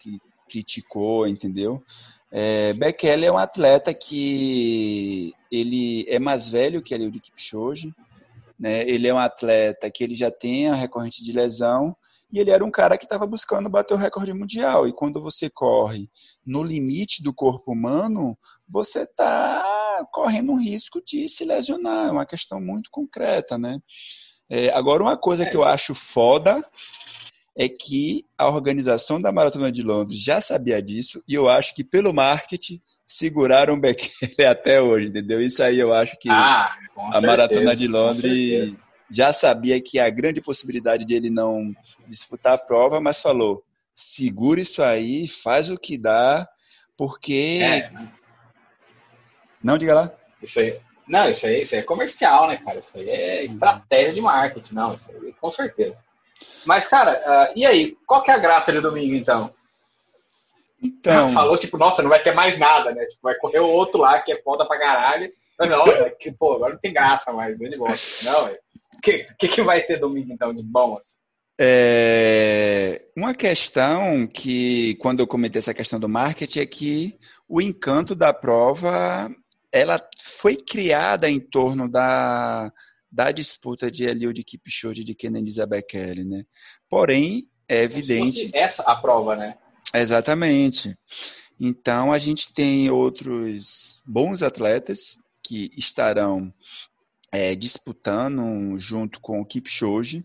criticou, 0.49 1.29
entendeu? 1.29 1.83
É, 2.31 2.73
Bekele 2.73 3.27
é 3.27 3.33
um 3.33 3.39
atleta 3.39 3.95
que 3.95 5.33
ele 5.51 6.05
é 6.09 6.19
mais 6.19 6.49
velho 6.49 6.83
que 6.83 6.93
o 6.95 7.13
Kipchoge, 7.13 7.95
né? 8.59 8.83
Ele 8.89 9.07
é 9.07 9.15
um 9.15 9.19
atleta 9.19 9.89
que 9.89 10.03
ele 10.03 10.17
já 10.17 10.33
tem 10.33 10.69
a 10.69 10.75
recorrente 10.75 11.23
de 11.23 11.31
lesão 11.31 11.97
e 12.33 12.41
ele 12.41 12.51
era 12.51 12.65
um 12.65 12.71
cara 12.71 12.99
que 12.99 13.05
estava 13.05 13.25
buscando 13.25 13.71
bater 13.71 13.95
o 13.95 13.97
recorde 13.97 14.33
mundial. 14.33 14.89
E 14.89 14.93
quando 14.93 15.23
você 15.23 15.49
corre 15.49 16.11
no 16.45 16.65
limite 16.65 17.23
do 17.23 17.33
corpo 17.33 17.71
humano, 17.71 18.37
você 18.69 19.07
está 20.05 20.07
correndo 20.13 20.53
um 20.53 20.61
risco 20.61 21.03
de 21.05 21.29
se 21.29 21.45
lesionar. 21.45 22.09
É 22.09 22.13
uma 22.13 22.27
questão 22.27 22.61
muito 22.61 22.91
concreta, 22.91 23.59
né? 23.59 23.79
É, 24.49 24.71
agora, 24.71 25.03
uma 25.03 25.17
coisa 25.17 25.47
que 25.47 25.57
eu 25.57 25.65
acho 25.65 25.95
foda 25.95 26.65
é 27.57 27.69
que 27.69 28.25
a 28.37 28.49
organização 28.49 29.21
da 29.21 29.33
Maratona 29.33 29.73
de 29.73 29.83
Londres 29.83 30.21
já 30.21 30.41
sabia 30.41 30.83
disso 30.83 31.23
e 31.27 31.35
eu 31.35 31.49
acho 31.49 31.75
que 31.75 31.85
pelo 31.85 32.13
marketing 32.13 32.81
seguraram 33.07 33.75
o 33.75 33.81
Bekele 33.81 34.45
até 34.47 34.83
hoje, 34.83 35.09
entendeu? 35.09 35.41
Isso 35.41 35.63
aí 35.63 35.79
eu 35.79 35.93
acho 35.93 36.19
que 36.19 36.29
ah, 36.29 36.65
a 36.65 37.13
certeza, 37.13 37.27
Maratona 37.27 37.77
de 37.77 37.87
Londres 37.87 38.77
já 39.11 39.33
sabia 39.33 39.81
que 39.81 39.99
a 39.99 40.11
grande 40.11 40.41
possibilidade 40.41 41.05
de 41.05 41.15
ele 41.15 41.31
não 41.31 41.73
disputar 42.09 42.55
a 42.55 42.59
prova, 42.59 43.01
mas 43.01 43.21
falou: 43.21 43.63
segura 43.95 44.61
isso 44.61 44.83
aí, 44.83 45.29
faz 45.29 45.71
o 45.71 45.79
que 45.79 45.97
dá, 45.97 46.49
porque. 46.97 47.61
É. 47.63 47.91
Não, 49.65 49.79
diga 49.79 49.95
lá. 49.95 50.13
Isso 50.43 50.61
aí. 50.61 50.79
Não, 51.09 51.29
isso 51.29 51.47
aí, 51.47 51.63
isso 51.63 51.75
aí 51.75 51.81
é 51.81 51.85
comercial, 51.85 52.47
né, 52.47 52.57
cara? 52.57 52.79
Isso 52.79 52.97
aí 52.97 53.09
é 53.09 53.45
estratégia 53.45 54.13
de 54.13 54.21
marketing, 54.21 54.75
não, 54.75 54.95
isso 54.95 55.11
aí, 55.11 55.33
com 55.33 55.51
certeza. 55.51 56.05
Mas, 56.65 56.87
cara, 56.87 57.13
uh, 57.13 57.53
e 57.57 57.67
aí? 57.67 57.97
Qual 58.07 58.23
que 58.23 58.31
é 58.31 58.35
a 58.35 58.39
graça 58.39 58.73
de 58.73 58.81
domingo, 58.81 59.15
então? 59.15 59.53
Então. 60.83 61.29
Falou, 61.35 61.57
tipo, 61.57 61.77
nossa, 61.77 62.03
não 62.03 62.11
vai 62.11 62.23
ter 62.23 62.33
mais 62.33 62.59
nada, 62.59 62.95
né? 62.95 63.05
Tipo, 63.07 63.23
vai 63.23 63.35
correr 63.37 63.61
o 63.61 63.69
outro 63.69 64.01
lá 64.01 64.21
que 64.21 64.33
é 64.33 64.43
foda 64.43 64.67
pra 64.67 64.79
caralho. 64.79 65.33
Mas 65.59 65.71
não, 65.71 65.87
é 65.89 66.11
que, 66.11 66.33
pô, 66.33 66.55
agora 66.55 66.75
não 66.75 66.81
tem 66.81 66.93
graça 66.93 67.33
mais, 67.33 67.57
de 67.59 67.69
negócio. 67.69 68.25
Não, 68.25 68.49
é 68.49 68.59
que, 69.05 69.27
que, 69.39 69.49
que 69.49 69.63
vai 69.63 69.83
ter 69.83 69.99
domingo, 69.99 70.33
então, 70.33 70.55
de 70.55 70.63
bom? 70.63 70.97
Assim? 70.97 71.17
É, 71.61 73.07
uma 73.17 73.35
questão 73.35 74.27
que, 74.27 74.97
quando 74.97 75.21
eu 75.21 75.27
comentei 75.27 75.59
essa 75.59 75.75
questão 75.75 76.01
do 76.01 76.09
marketing, 76.09 76.61
é 76.61 76.67
que 76.67 77.19
o 77.49 77.61
encanto 77.61 78.15
da 78.15 78.33
prova 78.33 79.31
ela 79.75 80.01
foi 80.23 80.55
criada 80.55 81.29
em 81.29 81.41
torno 81.41 81.89
da, 81.89 82.73
da 83.11 83.33
disputa 83.33 83.91
de 83.91 84.05
Eliud 84.05 84.41
Kipchoge 84.45 85.03
e 85.03 85.05
de 85.05 85.17
Kennedy 85.17 85.67
Bekele, 85.67 86.23
né? 86.23 86.47
Porém, 86.89 87.51
é 87.69 87.83
evidente... 87.83 88.53
essa 88.55 88.85
a 88.85 88.95
prova, 88.95 89.35
né? 89.35 89.59
Exatamente. 89.93 90.97
Então, 91.59 92.13
a 92.13 92.21
gente 92.21 92.53
tem 92.53 92.89
outros 92.89 94.01
bons 94.07 94.45
atletas 94.45 95.19
que 95.43 95.73
estarão 95.77 96.55
é, 97.33 97.57
disputando 97.57 98.79
junto 98.79 99.21
com 99.21 99.41
o 99.41 99.45
Kipchoge. 99.45 100.25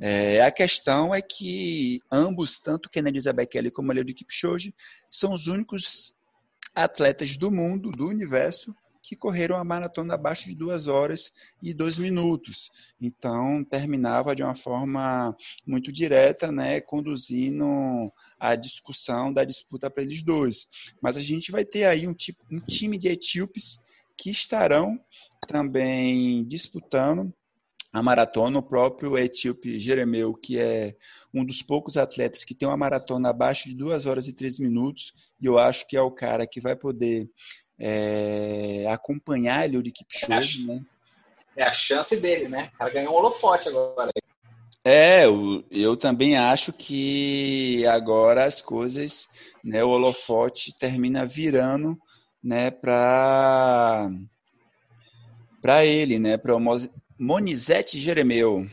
É, 0.00 0.40
a 0.40 0.50
questão 0.50 1.14
é 1.14 1.20
que 1.20 2.00
ambos, 2.10 2.58
tanto 2.60 2.88
Kennedy 2.88 3.30
Bekele 3.30 3.70
como 3.70 3.92
Eliud 3.92 4.14
Kipchoge, 4.14 4.74
são 5.10 5.34
os 5.34 5.48
únicos 5.48 6.14
atletas 6.74 7.36
do 7.36 7.50
mundo, 7.50 7.90
do 7.90 8.06
universo, 8.06 8.74
que 9.06 9.14
correram 9.14 9.56
a 9.56 9.62
maratona 9.62 10.14
abaixo 10.14 10.46
de 10.46 10.54
duas 10.54 10.88
horas 10.88 11.32
e 11.62 11.72
dois 11.72 11.96
minutos. 11.96 12.72
Então, 13.00 13.62
terminava 13.62 14.34
de 14.34 14.42
uma 14.42 14.56
forma 14.56 15.36
muito 15.64 15.92
direta, 15.92 16.50
né, 16.50 16.80
conduzindo 16.80 17.64
a 18.38 18.56
discussão 18.56 19.32
da 19.32 19.44
disputa 19.44 19.88
para 19.88 20.02
eles 20.02 20.24
dois. 20.24 20.68
Mas 21.00 21.16
a 21.16 21.22
gente 21.22 21.52
vai 21.52 21.64
ter 21.64 21.84
aí 21.84 22.08
um, 22.08 22.12
tipo, 22.12 22.42
um 22.50 22.58
time 22.58 22.98
de 22.98 23.06
etíopes 23.06 23.78
que 24.18 24.28
estarão 24.28 24.98
também 25.46 26.44
disputando 26.44 27.32
a 27.92 28.02
maratona, 28.02 28.58
o 28.58 28.62
próprio 28.62 29.16
etíope 29.16 29.78
Jeremeu, 29.78 30.34
que 30.34 30.58
é 30.58 30.96
um 31.32 31.44
dos 31.44 31.62
poucos 31.62 31.96
atletas 31.96 32.44
que 32.44 32.54
tem 32.54 32.68
uma 32.68 32.76
maratona 32.76 33.30
abaixo 33.30 33.68
de 33.68 33.74
2 33.74 34.06
horas 34.06 34.26
e 34.26 34.32
3 34.32 34.58
minutos, 34.58 35.14
e 35.40 35.46
eu 35.46 35.58
acho 35.58 35.86
que 35.86 35.96
é 35.96 36.02
o 36.02 36.10
cara 36.10 36.46
que 36.46 36.60
vai 36.60 36.74
poder 36.74 37.30
é, 37.78 38.86
acompanhar 38.88 39.64
ele, 39.64 39.78
o 39.78 39.82
de 39.82 39.90
Kipchoge, 39.90 40.64
é 40.64 40.74
né? 40.74 40.82
É 41.56 41.62
a 41.62 41.72
chance 41.72 42.16
dele, 42.16 42.48
né? 42.48 42.70
O 42.74 42.78
cara 42.78 42.90
ganhou 42.90 43.14
um 43.14 43.16
holofote 43.16 43.68
agora. 43.68 44.10
É, 44.84 45.26
eu, 45.26 45.64
eu 45.70 45.96
também 45.96 46.36
acho 46.36 46.72
que 46.72 47.84
agora 47.86 48.44
as 48.44 48.60
coisas, 48.60 49.26
né, 49.64 49.82
o 49.82 49.88
holofote 49.88 50.72
termina 50.78 51.26
virando, 51.26 51.98
né, 52.42 52.70
para 52.70 54.08
para 55.60 55.84
ele, 55.84 56.20
né, 56.20 56.36
para 56.36 56.54
o 56.54 56.60
Monizete 57.18 57.98
Jeremeu. 57.98 58.64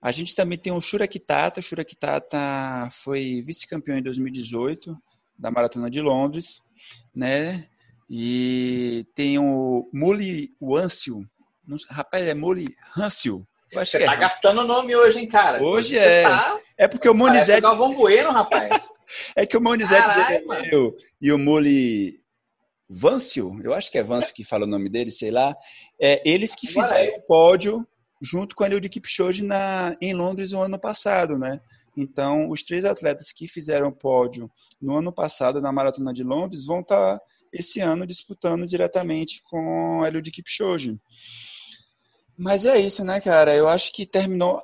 A 0.00 0.10
gente 0.10 0.34
também 0.34 0.56
tem 0.56 0.72
o 0.72 0.80
Shura 0.80 1.06
Kitata. 1.06 1.60
O 1.60 1.62
Shura 1.62 1.84
Kitata 1.84 2.88
foi 3.02 3.42
vice-campeão 3.42 3.98
em 3.98 4.02
2018 4.02 4.96
da 5.38 5.50
Maratona 5.50 5.90
de 5.90 6.00
Londres, 6.00 6.62
né? 7.14 7.68
E 8.10 9.06
tem 9.14 9.38
o 9.38 9.88
Muli 9.94 10.50
Wansil. 10.60 11.24
Rapaz, 11.88 12.26
é 12.26 12.34
Muli 12.34 12.74
Hansel. 12.96 13.46
Você 13.72 14.04
tá 14.04 14.14
é. 14.14 14.16
gastando 14.16 14.62
o 14.62 14.66
nome 14.66 14.96
hoje, 14.96 15.20
hein, 15.20 15.28
cara? 15.28 15.62
Hoje, 15.62 15.96
é. 15.96 16.24
Tá... 16.24 16.58
É 16.76 16.88
porque 16.88 17.08
o 17.08 17.14
Monizete. 17.14 17.58
É 17.58 17.60
Galvão 17.60 17.94
Bueno, 17.94 18.32
rapaz. 18.32 18.88
é 19.36 19.46
que 19.46 19.56
o 19.56 19.60
Monizete 19.60 20.12
Jeremeu 20.14 20.96
e 21.22 21.30
o 21.30 21.38
Muli 21.38 22.18
Vâncio, 22.88 23.60
eu 23.62 23.72
acho 23.72 23.92
que 23.92 23.98
é 23.98 24.02
Vâncio 24.02 24.34
que 24.34 24.42
fala 24.42 24.64
o 24.64 24.68
nome 24.68 24.88
dele, 24.88 25.12
sei 25.12 25.30
lá, 25.30 25.54
é, 26.00 26.20
eles 26.28 26.56
que 26.56 26.68
Agora 26.68 26.88
fizeram 26.88 27.14
é. 27.14 27.18
o 27.18 27.22
pódio 27.22 27.86
junto 28.20 28.56
com 28.56 28.64
a 28.64 28.66
Eliud 28.66 28.88
Kipchoge 28.88 29.44
na, 29.44 29.96
em 30.00 30.12
Londres 30.12 30.50
no 30.50 30.60
ano 30.60 30.78
passado, 30.78 31.38
né? 31.38 31.60
Então, 31.96 32.48
os 32.48 32.64
três 32.64 32.84
atletas 32.84 33.32
que 33.32 33.46
fizeram 33.46 33.92
pódio 33.92 34.50
no 34.82 34.96
ano 34.96 35.12
passado 35.12 35.60
na 35.60 35.70
Maratona 35.70 36.12
de 36.12 36.24
Londres 36.24 36.64
vão 36.64 36.80
estar 36.80 37.18
tá 37.18 37.24
esse 37.52 37.80
ano 37.80 38.06
disputando 38.06 38.66
diretamente 38.66 39.42
com 39.44 40.04
Eliud 40.06 40.30
Kipchoge. 40.30 40.98
Mas 42.36 42.64
é 42.64 42.78
isso, 42.78 43.04
né, 43.04 43.20
cara? 43.20 43.54
Eu 43.54 43.68
acho 43.68 43.92
que 43.92 44.06
terminou 44.06 44.62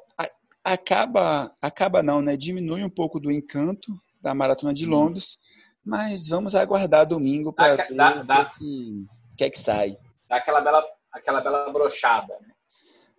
acaba 0.64 1.52
acaba 1.62 2.02
não, 2.02 2.20
né? 2.20 2.36
Diminui 2.36 2.82
um 2.82 2.90
pouco 2.90 3.20
do 3.20 3.30
encanto 3.30 3.92
da 4.20 4.34
Maratona 4.34 4.74
de 4.74 4.84
Londres. 4.84 5.38
Mas 5.84 6.26
vamos 6.26 6.56
aguardar 6.56 7.06
domingo 7.06 7.52
para 7.52 7.76
ver 7.76 7.94
dá, 7.94 8.22
dá, 8.24 8.42
o 8.42 8.58
que, 8.58 9.06
que, 9.38 9.44
é 9.44 9.50
que 9.50 9.58
sai. 9.60 9.96
Dá 10.28 10.36
aquela 10.36 10.60
bela, 10.60 10.84
aquela 11.12 11.40
bela 11.40 11.72
brochada, 11.72 12.36
né? 12.40 12.52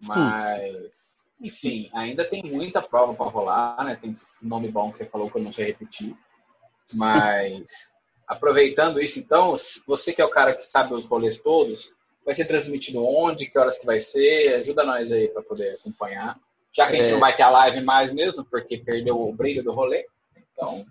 Mas, 0.01 1.25
enfim, 1.39 1.89
ainda 1.93 2.25
tem 2.25 2.43
muita 2.43 2.81
prova 2.81 3.13
para 3.13 3.31
rolar, 3.31 3.86
né? 3.86 3.95
Tem 3.95 4.12
esse 4.12 4.45
nome 4.45 4.69
bom 4.69 4.91
que 4.91 4.97
você 4.97 5.05
falou 5.05 5.31
que 5.31 5.38
eu 5.38 5.43
não 5.43 5.51
sei 5.51 5.67
repetir. 5.67 6.13
Mas, 6.93 7.95
aproveitando 8.27 9.01
isso, 9.01 9.19
então, 9.19 9.55
você 9.88 10.12
que 10.12 10.22
é 10.22 10.25
o 10.25 10.29
cara 10.29 10.53
que 10.53 10.63
sabe 10.63 10.93
os 10.93 11.05
rolês 11.05 11.38
todos, 11.38 11.93
vai 12.25 12.36
ser 12.36 12.46
transmitido 12.46 13.05
onde, 13.05 13.50
que 13.50 13.57
horas 13.57 13.77
que 13.77 13.86
vai 13.86 14.01
ser? 14.01 14.55
Ajuda 14.55 14.84
nós 14.84 15.12
aí 15.12 15.29
para 15.29 15.41
poder 15.41 15.75
acompanhar. 15.75 16.38
Já 16.72 16.86
que 16.86 16.93
a 16.93 16.96
gente 16.98 17.07
é... 17.07 17.12
não 17.12 17.19
vai 17.19 17.34
ter 17.34 17.43
a 17.43 17.50
live 17.50 17.81
mais 17.81 18.12
mesmo, 18.12 18.43
porque 18.43 18.77
perdeu 18.77 19.19
o 19.19 19.34
brilho 19.34 19.63
do 19.63 19.72
rolê. 19.72 20.05
Então, 20.53 20.86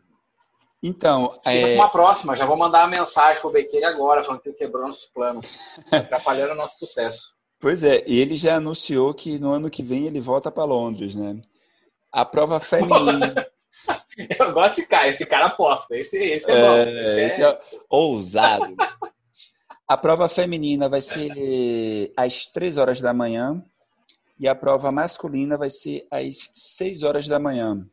então, 0.82 1.38
é... 1.44 1.74
uma 1.74 1.88
próxima, 1.88 2.36
já 2.36 2.46
vou 2.46 2.56
mandar 2.56 2.80
uma 2.80 2.98
mensagem 2.98 3.40
pro 3.40 3.50
Bequeire 3.50 3.86
agora, 3.86 4.22
falando 4.22 4.40
que 4.40 4.48
ele 4.48 4.56
quebrou 4.56 4.86
nossos 4.86 5.06
planos, 5.06 5.58
atrapalhando 5.90 6.52
o 6.52 6.56
nosso 6.56 6.78
sucesso. 6.78 7.34
Pois 7.58 7.82
é, 7.82 8.04
ele 8.06 8.36
já 8.36 8.56
anunciou 8.56 9.12
que 9.14 9.38
no 9.38 9.50
ano 9.50 9.70
que 9.70 9.82
vem 9.82 10.06
ele 10.06 10.20
volta 10.20 10.50
para 10.50 10.64
Londres, 10.64 11.14
né? 11.14 11.40
A 12.12 12.24
prova 12.24 12.60
feminina. 12.60 13.46
Eu 14.38 14.52
gosto 14.52 14.76
desse 14.76 14.88
cara, 14.88 15.08
esse 15.08 15.26
cara 15.26 15.46
aposta, 15.46 15.96
esse, 15.96 16.18
esse 16.18 16.50
é, 16.50 16.54
é 16.54 16.62
bom. 16.62 16.76
Esse, 16.78 17.20
esse 17.20 17.42
é... 17.42 17.46
é 17.46 17.58
ousado. 17.90 18.74
A 19.88 19.96
prova 19.96 20.28
feminina 20.28 20.88
vai 20.88 21.00
ser 21.00 22.12
às 22.16 22.46
três 22.46 22.76
horas 22.76 23.00
da 23.00 23.12
manhã. 23.12 23.62
e 24.38 24.48
a 24.48 24.54
prova 24.54 24.92
masculina 24.92 25.56
vai 25.56 25.70
ser 25.70 26.06
às 26.10 26.50
6 26.54 27.02
horas 27.02 27.26
da 27.26 27.38
manhã. 27.38 27.86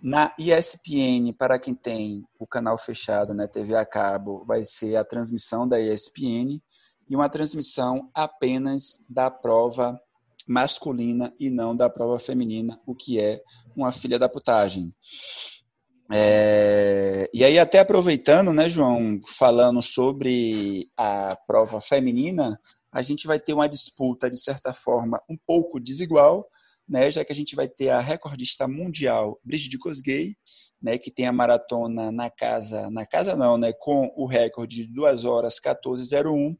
Na 0.00 0.34
ESPN, 0.38 1.32
para 1.38 1.58
quem 1.58 1.74
tem 1.74 2.24
o 2.38 2.46
canal 2.46 2.76
fechado, 2.76 3.32
né, 3.32 3.46
TV 3.46 3.76
a 3.76 3.86
cabo, 3.86 4.44
vai 4.44 4.64
ser 4.64 4.96
a 4.96 5.04
transmissão 5.04 5.66
da 5.66 5.80
ESPN 5.80 6.60
e 7.08 7.14
uma 7.14 7.28
transmissão 7.28 8.10
apenas 8.12 9.00
da 9.08 9.30
prova 9.30 9.98
masculina 10.46 11.32
e 11.38 11.50
não 11.50 11.76
da 11.76 11.88
prova 11.88 12.18
feminina, 12.18 12.80
o 12.86 12.94
que 12.94 13.20
é 13.20 13.40
uma 13.76 13.92
filha 13.92 14.18
da 14.18 14.28
putagem. 14.28 14.94
É, 16.10 17.30
e 17.32 17.42
aí, 17.44 17.58
até 17.58 17.78
aproveitando, 17.78 18.52
né, 18.52 18.68
João, 18.68 19.20
falando 19.38 19.80
sobre 19.80 20.90
a 20.96 21.36
prova 21.46 21.80
feminina, 21.80 22.60
a 22.92 23.00
gente 23.00 23.26
vai 23.26 23.40
ter 23.40 23.54
uma 23.54 23.68
disputa, 23.68 24.30
de 24.30 24.38
certa 24.38 24.74
forma, 24.74 25.20
um 25.28 25.36
pouco 25.46 25.80
desigual, 25.80 26.46
né, 26.86 27.10
já 27.10 27.24
que 27.24 27.32
a 27.32 27.34
gente 27.34 27.56
vai 27.56 27.66
ter 27.66 27.88
a 27.88 28.00
recordista 28.00 28.68
mundial 28.68 29.40
Brigitte 29.42 29.78
Kosgei, 29.78 30.36
né, 30.82 30.98
que 30.98 31.10
tem 31.10 31.26
a 31.26 31.32
maratona 31.32 32.12
na 32.12 32.28
casa, 32.28 32.90
na 32.90 33.06
casa 33.06 33.34
não, 33.34 33.56
né, 33.56 33.72
com 33.72 34.12
o 34.16 34.26
recorde 34.26 34.84
de 34.86 34.92
2 34.92 35.24
horas 35.24 35.58
14:01, 35.58 36.54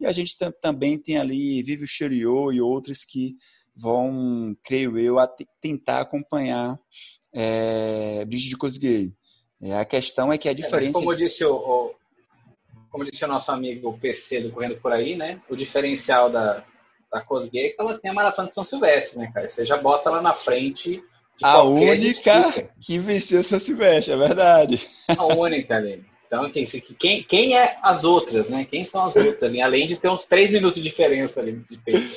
e 0.00 0.06
a 0.06 0.12
gente 0.12 0.36
também 0.60 0.98
tem 0.98 1.18
ali 1.18 1.62
Vivi 1.62 1.86
Cheriot 1.86 2.54
e 2.54 2.60
outros 2.60 3.04
que 3.04 3.36
vão, 3.74 4.56
creio 4.64 4.98
eu, 4.98 5.16
tentar 5.60 6.00
acompanhar 6.00 6.78
é, 7.32 8.24
Brigitte 8.24 8.56
Kosgei. 8.56 9.12
É, 9.60 9.78
a 9.78 9.84
questão 9.84 10.32
é 10.32 10.38
que 10.38 10.48
a 10.48 10.54
diferença... 10.54 10.88
É, 10.88 10.92
mas 10.92 10.92
como 10.92 11.14
disse 11.14 11.44
o, 11.44 11.54
o, 11.54 11.94
como 12.90 13.04
disse 13.04 13.24
o 13.24 13.28
nosso 13.28 13.50
amigo 13.50 13.88
o 13.88 13.98
PC 13.98 14.42
do 14.42 14.50
Correndo 14.50 14.76
Por 14.76 14.92
Aí, 14.92 15.16
né, 15.16 15.40
o 15.48 15.56
diferencial 15.56 16.30
da, 16.30 16.64
da 17.10 17.20
Kosgei 17.20 17.66
é 17.66 17.68
que 17.70 17.76
ela 17.80 17.98
tem 17.98 18.10
a 18.10 18.14
Maratona 18.14 18.48
de 18.48 18.54
São 18.54 18.64
Silvestre, 18.64 19.18
né, 19.18 19.30
cara? 19.32 19.48
Você 19.48 19.64
já 19.64 19.76
bota 19.76 20.10
ela 20.10 20.20
na 20.20 20.32
frente 20.32 21.02
a 21.42 21.62
única 21.62 21.98
disputa. 21.98 22.74
que 22.80 22.98
venceu 22.98 23.42
São 23.42 23.58
Silvestre, 23.58 24.12
é 24.12 24.16
verdade. 24.16 24.86
A 25.08 25.24
única 25.26 25.76
ali. 25.76 26.04
Então, 26.34 26.50
quem, 26.50 26.66
quem, 26.98 27.22
quem 27.22 27.56
é 27.56 27.76
as 27.82 28.02
outras, 28.02 28.48
né? 28.48 28.64
Quem 28.64 28.84
são 28.84 29.04
as 29.04 29.14
outras 29.14 29.42
ali? 29.44 29.62
Além 29.62 29.86
de 29.86 29.96
ter 29.96 30.08
uns 30.08 30.24
três 30.24 30.50
minutos 30.50 30.76
de 30.76 30.82
diferença 30.82 31.40
ali 31.40 31.64
de 31.70 31.78
tempo. 31.78 32.12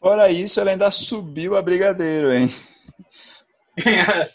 Fora 0.00 0.30
isso, 0.30 0.60
ela 0.60 0.70
ainda 0.70 0.90
subiu 0.90 1.56
a 1.56 1.62
Brigadeiro, 1.62 2.32
hein? 2.32 2.54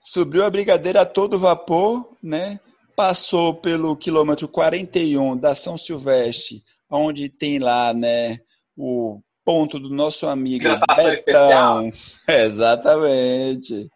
Subiu 0.00 0.44
a 0.44 0.50
Brigadeira 0.50 1.02
a 1.02 1.06
todo 1.06 1.38
vapor, 1.38 2.08
né? 2.22 2.58
Passou 2.96 3.54
pelo 3.54 3.96
quilômetro 3.96 4.48
41 4.48 5.36
da 5.36 5.54
São 5.54 5.78
Silvestre, 5.78 6.62
onde 6.88 7.28
tem 7.28 7.58
lá, 7.58 7.94
né, 7.94 8.40
o 8.76 9.20
ponto 9.44 9.78
do 9.78 9.88
nosso 9.88 10.26
amigo 10.26 10.64
Hidratação 10.64 11.12
especial. 11.12 11.82
exatamente. 12.28 13.88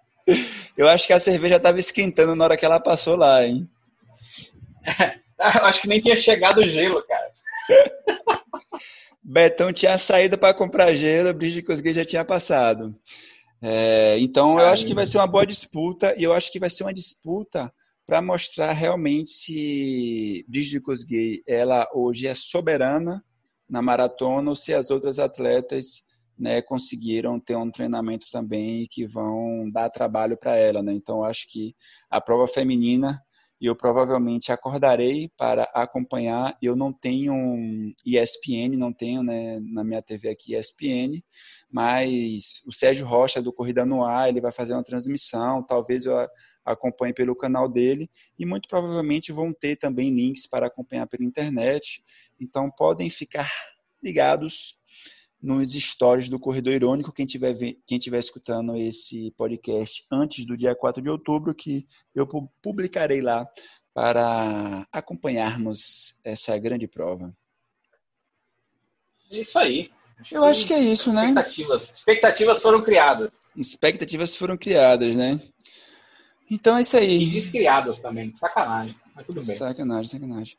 Eu 0.76 0.88
acho 0.88 1.06
que 1.06 1.12
a 1.12 1.20
cerveja 1.20 1.56
estava 1.56 1.78
esquentando 1.78 2.34
na 2.34 2.44
hora 2.44 2.56
que 2.56 2.64
ela 2.64 2.80
passou 2.80 3.16
lá, 3.16 3.46
hein? 3.46 3.68
acho 5.38 5.82
que 5.82 5.88
nem 5.88 6.00
tinha 6.00 6.16
chegado 6.16 6.58
o 6.58 6.66
gelo, 6.66 7.02
cara. 7.06 7.30
Betão 9.22 9.72
tinha 9.72 9.96
saído 9.96 10.36
para 10.36 10.52
comprar 10.52 10.94
gelo, 10.94 11.30
o 11.30 11.34
Brigitte 11.34 11.66
Kosgei 11.66 11.94
já 11.94 12.04
tinha 12.04 12.24
passado. 12.24 12.94
É, 13.62 14.18
então, 14.18 14.58
eu 14.58 14.66
acho 14.66 14.84
que 14.84 14.94
vai 14.94 15.06
ser 15.06 15.16
uma 15.16 15.26
boa 15.26 15.46
disputa 15.46 16.14
e 16.18 16.22
eu 16.22 16.34
acho 16.34 16.52
que 16.52 16.60
vai 16.60 16.68
ser 16.68 16.84
uma 16.84 16.92
disputa 16.92 17.72
para 18.06 18.20
mostrar 18.20 18.72
realmente 18.72 19.30
se 19.30 20.44
Brigitte 20.46 20.80
Kosgei 20.80 21.42
ela 21.46 21.88
hoje 21.94 22.28
é 22.28 22.34
soberana 22.34 23.24
na 23.68 23.80
maratona 23.80 24.50
ou 24.50 24.54
se 24.54 24.74
as 24.74 24.90
outras 24.90 25.18
atletas 25.18 26.03
né, 26.38 26.60
conseguiram 26.62 27.38
ter 27.38 27.56
um 27.56 27.70
treinamento 27.70 28.26
também 28.30 28.86
que 28.90 29.06
vão 29.06 29.70
dar 29.70 29.90
trabalho 29.90 30.36
para 30.36 30.56
ela. 30.56 30.82
Né? 30.82 30.92
Então, 30.92 31.24
acho 31.24 31.46
que 31.48 31.74
a 32.10 32.20
prova 32.20 32.46
feminina 32.48 33.20
eu 33.60 33.74
provavelmente 33.74 34.52
acordarei 34.52 35.30
para 35.38 35.64
acompanhar. 35.74 36.56
Eu 36.60 36.76
não 36.76 36.92
tenho 36.92 37.34
ESPN, 38.04 38.76
não 38.76 38.92
tenho 38.92 39.22
né, 39.22 39.58
na 39.60 39.82
minha 39.82 40.02
TV 40.02 40.28
aqui 40.28 40.54
ESPN, 40.54 41.22
mas 41.70 42.62
o 42.66 42.72
Sérgio 42.72 43.06
Rocha 43.06 43.40
do 43.40 43.52
Corrida 43.52 43.86
no 43.86 44.04
Ar, 44.04 44.28
ele 44.28 44.40
vai 44.40 44.52
fazer 44.52 44.74
uma 44.74 44.84
transmissão, 44.84 45.62
talvez 45.62 46.04
eu 46.04 46.14
acompanhe 46.64 47.14
pelo 47.14 47.36
canal 47.36 47.68
dele 47.68 48.10
e 48.38 48.44
muito 48.44 48.68
provavelmente 48.68 49.32
vão 49.32 49.52
ter 49.52 49.76
também 49.76 50.10
links 50.10 50.46
para 50.46 50.66
acompanhar 50.66 51.06
pela 51.06 51.24
internet. 51.24 52.02
Então 52.38 52.70
podem 52.70 53.08
ficar 53.08 53.50
ligados 54.02 54.76
nos 55.44 55.74
stories 55.74 56.28
do 56.28 56.38
Corredor 56.38 56.72
Irônico, 56.72 57.12
quem 57.12 57.26
estiver 57.26 57.54
quem 57.86 57.98
tiver 57.98 58.18
escutando 58.18 58.74
esse 58.76 59.30
podcast 59.32 60.04
antes 60.10 60.46
do 60.46 60.56
dia 60.56 60.74
4 60.74 61.02
de 61.02 61.10
outubro, 61.10 61.54
que 61.54 61.86
eu 62.14 62.26
publicarei 62.62 63.20
lá 63.20 63.46
para 63.92 64.88
acompanharmos 64.90 66.16
essa 66.24 66.56
grande 66.56 66.88
prova. 66.88 67.36
É 69.30 69.38
isso 69.38 69.58
aí. 69.58 69.90
Acho 70.18 70.34
eu 70.34 70.44
acho 70.44 70.66
que 70.66 70.72
é 70.72 70.80
isso, 70.80 71.10
expectativas, 71.10 71.86
né? 71.86 71.92
Expectativas 71.92 72.62
foram 72.62 72.82
criadas. 72.82 73.50
Expectativas 73.54 74.36
foram 74.36 74.56
criadas, 74.56 75.14
né? 75.14 75.40
Então 76.50 76.76
é 76.76 76.82
isso 76.82 76.96
aí. 76.96 77.22
E 77.22 77.26
descriadas 77.26 77.98
também, 77.98 78.32
sacanagem. 78.34 78.94
Mas 79.14 79.26
tudo 79.26 79.44
bem. 79.44 79.56
Sacanagem, 79.56 80.10
sacanagem. 80.10 80.56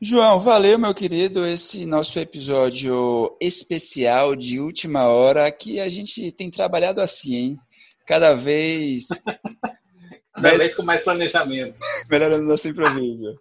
João, 0.00 0.40
valeu, 0.40 0.78
meu 0.78 0.94
querido, 0.94 1.46
esse 1.46 1.84
nosso 1.84 2.18
episódio 2.18 3.36
especial 3.40 4.34
de 4.34 4.58
última 4.58 5.04
hora, 5.08 5.50
que 5.52 5.78
a 5.78 5.88
gente 5.88 6.32
tem 6.32 6.50
trabalhado 6.50 7.00
assim, 7.00 7.34
hein? 7.34 7.58
Cada 8.06 8.34
vez. 8.34 9.08
Cada 10.34 10.56
vez 10.56 10.74
com 10.74 10.84
mais 10.84 11.02
planejamento. 11.02 11.76
Melhorando 12.08 12.44
nosso 12.44 12.68
improviso. 12.68 13.40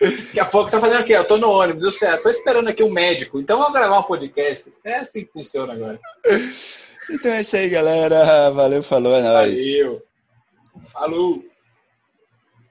Daqui 0.00 0.40
a 0.40 0.46
pouco 0.46 0.70
você 0.70 0.76
tá 0.76 0.80
fazendo 0.80 1.02
o 1.02 1.04
quê? 1.04 1.12
Eu 1.12 1.26
tô 1.26 1.36
no 1.36 1.50
ônibus, 1.50 1.84
eu 1.84 1.92
sei, 1.92 2.16
tô 2.16 2.30
esperando 2.30 2.68
aqui 2.68 2.82
um 2.82 2.90
médico, 2.90 3.38
então 3.38 3.58
vou 3.58 3.70
gravar 3.70 3.98
um 3.98 4.04
podcast. 4.04 4.72
É 4.82 4.94
assim 4.94 5.26
que 5.26 5.32
funciona 5.32 5.74
agora. 5.74 6.00
Então 7.10 7.30
é 7.32 7.42
isso 7.42 7.56
aí, 7.56 7.68
galera. 7.68 8.50
Valeu, 8.50 8.82
falou, 8.82 9.14
é 9.14 9.22
nóis. 9.22 9.54
Valeu. 9.54 10.09
Falou. 10.88 11.49